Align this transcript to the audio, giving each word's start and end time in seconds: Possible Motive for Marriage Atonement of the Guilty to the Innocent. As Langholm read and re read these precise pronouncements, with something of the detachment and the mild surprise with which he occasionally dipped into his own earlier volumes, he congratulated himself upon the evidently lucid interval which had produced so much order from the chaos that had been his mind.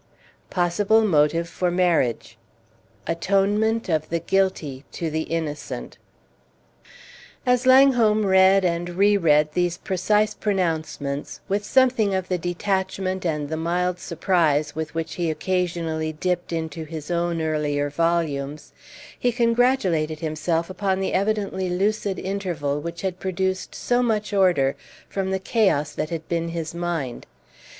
Possible 0.49 1.05
Motive 1.05 1.47
for 1.47 1.69
Marriage 1.69 2.35
Atonement 3.05 3.87
of 3.87 4.09
the 4.09 4.17
Guilty 4.17 4.83
to 4.93 5.11
the 5.11 5.21
Innocent. 5.29 5.99
As 7.45 7.67
Langholm 7.67 8.25
read 8.25 8.65
and 8.65 8.89
re 8.97 9.15
read 9.15 9.51
these 9.51 9.77
precise 9.77 10.33
pronouncements, 10.33 11.39
with 11.47 11.63
something 11.63 12.15
of 12.15 12.29
the 12.29 12.39
detachment 12.39 13.27
and 13.27 13.47
the 13.47 13.57
mild 13.57 13.99
surprise 13.99 14.73
with 14.75 14.95
which 14.95 15.13
he 15.13 15.29
occasionally 15.29 16.11
dipped 16.13 16.51
into 16.51 16.83
his 16.83 17.11
own 17.11 17.39
earlier 17.39 17.91
volumes, 17.91 18.73
he 19.19 19.31
congratulated 19.31 20.19
himself 20.19 20.67
upon 20.67 20.99
the 20.99 21.13
evidently 21.13 21.69
lucid 21.69 22.17
interval 22.17 22.81
which 22.81 23.01
had 23.03 23.19
produced 23.19 23.75
so 23.75 24.01
much 24.01 24.33
order 24.33 24.75
from 25.07 25.29
the 25.29 25.37
chaos 25.37 25.91
that 25.93 26.09
had 26.09 26.27
been 26.27 26.47
his 26.49 26.73
mind. 26.73 27.27